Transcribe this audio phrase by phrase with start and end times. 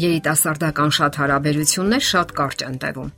[0.00, 3.10] երիտասարդական շատ հարաբերություններ շատ կարճ են տևում։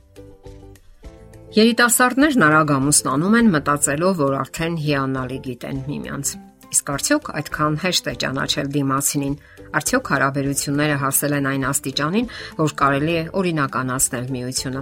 [1.53, 6.31] Երիտասարդներն արագ ամուսնանում են մտածելով, որ արդեն հիանալի գիտեն միմյանց։
[6.73, 9.35] Իսկ արդյոք այդքան հեշտ է ճանաչել դիմացինին։
[9.77, 14.81] Արդյոք հարաբերությունները հասել են այն աստիճանին, որ կարելի է օրինականացնել միությունը։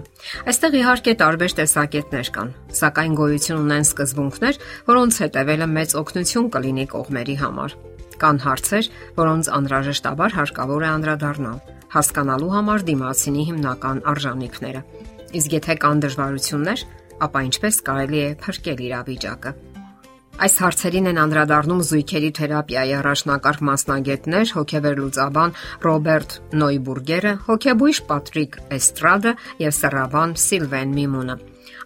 [0.52, 7.38] Այստեղ իհարկե տարբեր տեսակետներ կան, սակայն գոյություն ունեն սկզբունքներ, որոնց հետևելը մեծ օգնություն կլինի կողմերի
[7.44, 7.78] համար։
[8.22, 11.62] Կան հարցեր, որոնց անհրաժեշտաբար հարկավոր է անդրադառնալ,
[11.96, 14.86] հասկանալու համար դիմացինի հիմնական արժանինքները։
[15.42, 16.86] Իսկ եթե կան դժվարություններ,
[17.28, 19.54] ապա ինչպես կարելի է փրկել իրավիճակը։
[20.42, 25.54] Այս հարցերին են անդրադառնում զույգերի թերապիայի առաջնակարգ մասնագետներ, հոգեվեր լուծաբան
[25.86, 31.38] Ռոբերտ Նոյբուրգերը, հոգեբույժ Պատրիկ Էստրադը եւ Սերավան Սիլվեն Միմունը։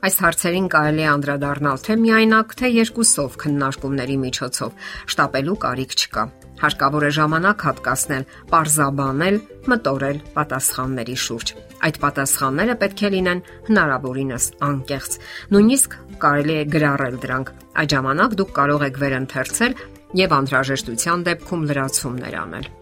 [0.05, 6.29] Այս հարցերին կարելի է անդրադառնալ թե միայնակ, թե երկուսով քննարկումների միջոցով։ Շտապելու կարիք չկա։
[6.61, 9.39] Հարկավոր է ժամանակ հատկացնել, parzabanել,
[9.71, 11.51] մտորել պատասխանների շուրջ։
[11.85, 15.19] Այդ պատասխանները պետք է լինեն հնարավորինս անկեղծ։
[15.55, 19.77] Նույնիսկ կարելի է գրառել դրանք։ Այդ ժամանակ դուք կարող եք վերընթերցել
[20.25, 22.73] եւ անհրաժեշտության դեպքում լրացումներ անել։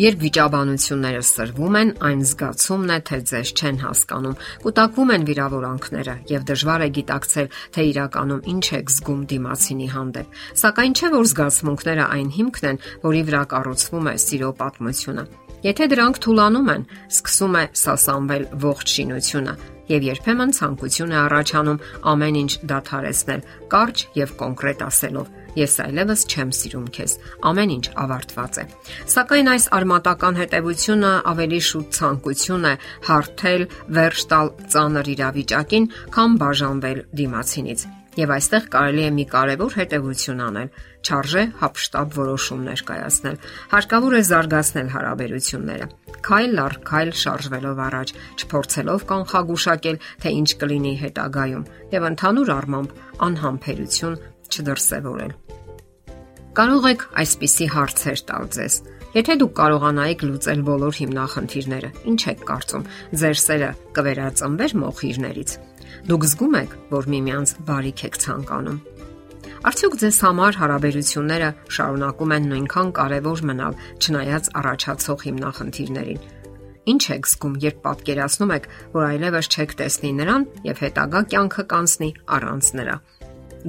[0.00, 6.46] Երբ վիճաբանությունները սրվում են, այն զգացումն է, թե ձեզ չեն հասկանում, կուտակվում են վիրավորանքները եւ
[6.50, 12.30] դժվար է գիտակցել, թե իրականում ինչ եք զգում դիմացինի հանդեպ։ Սակայն չէ որ զգացմունքները այն
[12.38, 15.26] հիմքն են, որի վրա կառուցվում է սիրո պատմությունը։
[15.68, 16.88] Եթե դրանք թուլանում են,
[17.20, 19.54] սկսում է սասանվել ողջ շինությունը
[19.90, 21.82] եւ երբեմն ցանկություն է առաջանում
[22.14, 27.14] ամեն ինչ դադարեցնել, կարճ եւ կոնկրետ ասելով Ես այլևս չեմ սիրում քեզ։
[27.50, 28.64] Ամեն ինչ ավարտված է։
[29.14, 32.74] Սակայն այս արմատական հետևությունը ավելի շուտ ցանկություն է
[33.08, 33.64] հարթել
[33.98, 37.86] վերջ տալ ծանր իրավիճակին, քան բաժանվել դիմացինից։
[38.20, 43.36] Եվ այստեղ կարելի է մի կարևոր հետևություն անել։ Չարժե հապշտապ որոշումներ կայացնել։
[43.70, 45.86] Հարկավոր է զարգացնել հարաբերությունները։
[46.26, 51.64] Քայլ առ քայլ շարժվելով առաջ, չփորձելով կանխագուշակել, թե ինչ կլինի հետագայում,
[51.96, 52.94] եւ ընդհանուր առմամբ
[53.30, 54.20] անհամբերություն
[54.50, 55.34] չդրսևորել։
[56.60, 58.74] Կարող եք այսպիսի հարցեր տալ ձեզ.
[59.10, 62.84] Եթե դուք կարողանայիք լուծել բոլոր հիմնախնդիրները, ինչ եք կարծում,
[63.22, 65.54] ձեր սերը կվերածնվեր մոխիրներից։
[66.10, 68.80] Դուք զգում եք, որ միմյանց բարիք եք ցանկանում։
[69.60, 76.22] Արդյոք ձեզ համար հարաբերությունները շարունակում են նույնքան կարևոր մնալ, չնայած առաջացող հիմնախնդիրներին։
[76.90, 82.10] Ինչ եք զգում, երբ պատկերացնում եք, որ այլևս չեք տեսնի նրան եւ հետագա կյանքը կանցնի
[82.40, 82.96] առանց նրա։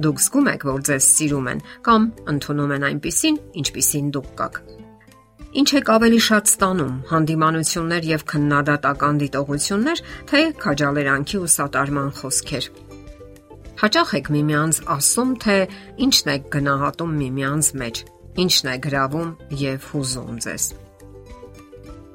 [0.02, 4.81] Դուք զգում եք, որ ձեզ սիրում են կամ ընդունում են այնպիսին, ինչպիսին դուք կաք։
[5.52, 9.98] Ինչ եք ավելի շատ ստանում՝ հանդիմանություններ եւ քննադատական դիտողություններ,
[10.30, 12.68] թե քաջալերանքի ու սատարման խոսքեր։
[13.82, 15.56] Հաճախ եք միմյանց ասում, թե
[16.06, 18.00] ինչն եք գնահատում միմյանց մեջ,
[18.46, 19.30] ինչն է գրավում
[19.60, 20.64] եւ հուզում ձեզ։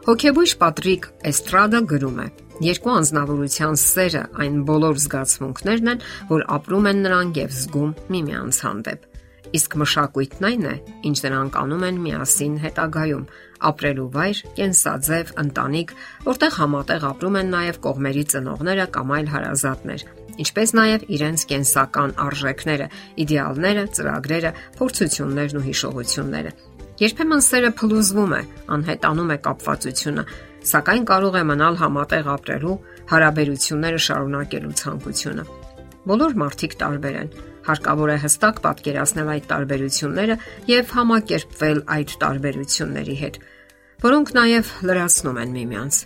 [0.08, 2.28] Հոգեբույժ Պատրիկ Էստրադա գրում է.
[2.64, 9.17] Երկու անznավորության սերը այն բոլոր զգացմունքներն են, որ ապրում են նրանք եւ զգում միմյանց հանդեպ։
[9.56, 10.76] Իսկ մշակույթն այն է,
[11.08, 13.26] ինչ նրանք անում են միասին հետագայում,
[13.68, 15.94] ապրելու վայր, կենսաձև, ընտանիք,
[16.28, 20.04] որտեղ համատեղ ապրում են նաև կողմերի ծնողները կամ այլ հարազատներ,
[20.44, 22.90] ինչպես նաև իրենց կենսական արժեքները,
[23.24, 26.52] իդեալները, ծրագրերը, փորձություններն ու հիշողությունները։
[26.98, 28.42] Երբեմն սերը փլուզվում է,
[28.74, 30.24] անհետանում է կապվածությունը,
[30.68, 32.76] սակայն կարող է մնալ համատեղ ապրելու,
[33.14, 35.48] հարաբերությունները շարունակելու ցանկությունը։
[36.08, 37.32] Բոլոր մարդիկ տարբեր են։
[37.68, 40.36] Հարկավոր է hստակ պատկերացնել այդ տարբերությունները
[40.72, 43.40] եւ համակերպվել այդ տարբերությունների հետ,
[44.08, 45.98] որոնք նաեւ լրացնում են միմյանց։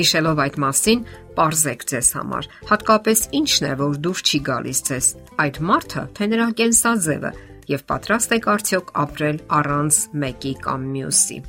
[0.00, 1.00] Հիշելով այդ մասին,
[1.38, 5.08] parzեք ձեզ համար, հատկապես ինչն է, որ դուր չի գալիս ձեզ։
[5.44, 7.32] Այդ մարդը, թե նրա կենսաձևը
[7.70, 11.40] եւ պատրաստ եք արդյոք ապրել առանց մեկի կամ մյուսի։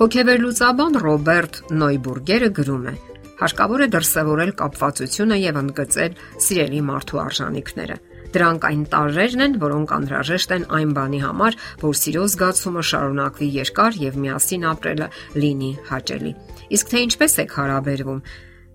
[0.00, 2.94] Հոգեվերլուծաբան Ռոբերտ Նոյբուրգերը գրում է.
[3.40, 7.96] Հարկավոր է դրսևորել կապվածությունը եւ ընդգծել սիրելի մարդու արժանինքները։
[8.30, 13.98] Դրանք այն տարրերն են, որոնք անհրաժեշտ են այն բանի համար, որ սիրո զգացումը շարունակվի երկար
[14.04, 15.08] եւ միասին ապրելը
[15.40, 16.32] լինի հաճելի։
[16.78, 18.20] Իսկ թե ինչպես եք հարաբերվում,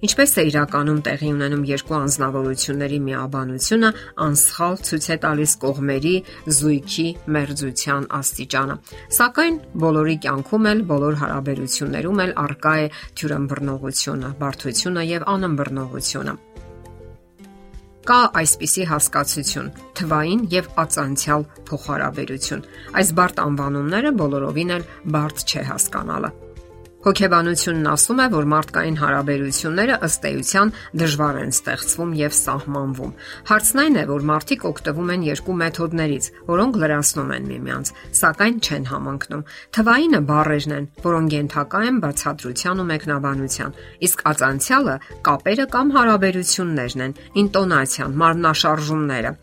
[0.04, 3.92] Ինչպես է իրականում տեղի ունենում երկու անznավորությունների միաբանությունը,
[4.26, 6.16] անսխալ ցույց է տալիս կողմերի
[6.58, 8.76] զույգի մերձության աստիճանը։
[9.18, 16.36] Սակայն բոլորի կյանքում էլ, բոլոր հարաբերություններում էլ արկա է թյուրըմբռնողությունը, բարդությունը եւ անըմբռնողությունը
[18.06, 22.66] կա այսպիսի հասկացություն՝ թվային եւ ածանցյալ փոխհարաբերություն։
[23.02, 26.36] Այս բարդ անվանումները բոլորովին էլ բարդ չէ հասկանալը։
[27.06, 30.72] Հոգեբանությունն ասում է, որ մարդկային հարաբերությունները ըստ էության
[31.02, 33.12] դժվար են ստեղծվում եւ սահմանվում։
[33.50, 37.94] Հարցն այն է, որ մարդիկ օգտվում են երկու մեթոդներից, որոնք լրացնում են միմյանց,
[38.26, 39.46] սակայն չեն համընկնում։
[39.78, 43.76] Թվայինը բառերն են, որոնք ենթակա են բացատրության ու մեկնաբանության,
[44.10, 44.96] իսկ ածանցյալը
[45.30, 49.38] կապերը կամ հարաբերություններն են, ինտոնացիան, մարմնաշարժումները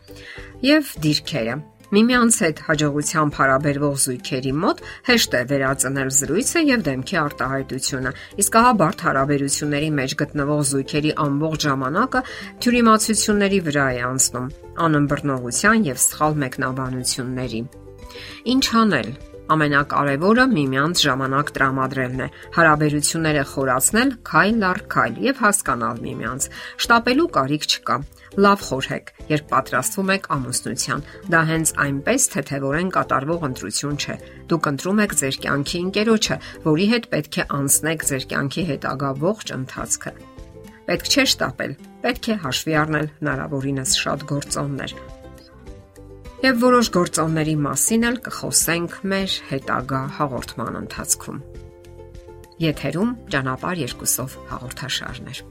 [0.62, 1.54] եւ դիրքերը։
[1.92, 4.78] Միմյանց հետ հաջողությամբ հարաբերվող զույգերի մոտ
[5.08, 11.66] հեշտ է վերածնել զրույցը եւ դեմքի արտահայտությունը։ Իսկ ահա բարդ հարաբերությունների մեջ գտնվող զույգերի ամբողջ
[11.68, 12.22] ժամանակը
[12.64, 14.48] թյուրիմացությունների վրա է անցնում,
[14.88, 17.60] անըմբռնողության եւ սխալ մեկնաբանությունների։
[18.56, 19.12] Ինչ անել
[19.50, 26.46] Ամենակարևորը միմյանց ժամանակ տրամադրելն է։ Հարաբերությունները խորացնել քայլ առ քայլ եւ հասկանալ միմյանց։
[26.84, 27.96] Շտապելու կարիք չկա։
[28.42, 31.02] Լավ խորհեք, երբ պատրաստվում եք ամուսնության։
[31.34, 34.16] Դա հենց այնպես թեթևորեն կատարվող ընտրություն չէ։
[34.52, 39.56] Դուք ընտրում եք ձեր կյանքի ընկերոջը, որի հետ պետք է անցնեք ձեր կյանքի հետագա ողջ
[39.58, 40.14] ընթացքը։
[40.82, 41.74] Պետք չէ շտապել,
[42.06, 44.96] պետք է հաշվի առնել հնարավորինս շատ գործոններ
[46.42, 51.36] եւ որոշ գործոնների մասին էլ կխոսենք մեր հետագա հաղորդման ընթացքում։
[52.64, 55.42] Եթերում ճանապար երկուսով հաղորդաշարներ։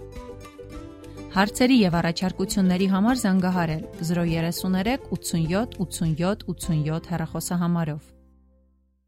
[1.32, 8.02] Հարցերի եւ առաջարկությունների համար զանգահարել 033 87 87 87 հեռախոսահամարով։